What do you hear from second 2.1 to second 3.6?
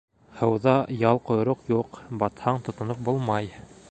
батһаң тотоноп булмай.